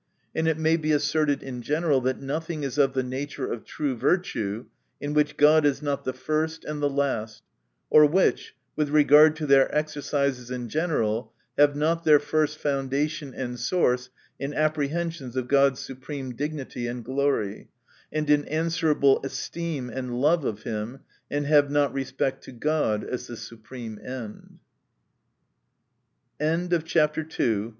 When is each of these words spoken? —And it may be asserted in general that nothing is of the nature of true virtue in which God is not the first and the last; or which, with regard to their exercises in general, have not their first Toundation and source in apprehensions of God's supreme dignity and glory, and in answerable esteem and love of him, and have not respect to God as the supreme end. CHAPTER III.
—And 0.35 0.47
it 0.47 0.57
may 0.57 0.77
be 0.77 0.91
asserted 0.93 1.43
in 1.43 1.61
general 1.61 2.01
that 2.01 2.19
nothing 2.19 2.63
is 2.63 2.79
of 2.79 2.93
the 2.93 3.03
nature 3.03 3.53
of 3.53 3.63
true 3.63 3.95
virtue 3.95 4.65
in 4.99 5.13
which 5.13 5.37
God 5.37 5.63
is 5.63 5.83
not 5.83 6.05
the 6.05 6.11
first 6.11 6.65
and 6.65 6.81
the 6.81 6.89
last; 6.89 7.43
or 7.91 8.07
which, 8.07 8.55
with 8.75 8.89
regard 8.89 9.35
to 9.35 9.45
their 9.45 9.69
exercises 9.77 10.49
in 10.49 10.69
general, 10.69 11.31
have 11.55 11.75
not 11.75 12.03
their 12.03 12.17
first 12.17 12.57
Toundation 12.63 13.31
and 13.35 13.59
source 13.59 14.09
in 14.39 14.55
apprehensions 14.55 15.35
of 15.35 15.47
God's 15.47 15.79
supreme 15.79 16.33
dignity 16.35 16.87
and 16.87 17.05
glory, 17.05 17.67
and 18.11 18.27
in 18.27 18.45
answerable 18.45 19.21
esteem 19.23 19.91
and 19.91 20.19
love 20.19 20.43
of 20.45 20.63
him, 20.63 21.01
and 21.29 21.45
have 21.45 21.69
not 21.69 21.93
respect 21.93 22.43
to 22.45 22.51
God 22.51 23.03
as 23.03 23.27
the 23.27 23.37
supreme 23.37 23.99
end. 24.03 24.57
CHAPTER 26.85 27.21
III. 27.39 27.67